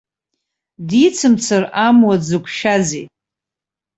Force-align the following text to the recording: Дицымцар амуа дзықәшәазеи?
Дицымцар 0.87 1.63
амуа 1.85 2.15
дзықәшәазеи? 2.21 3.05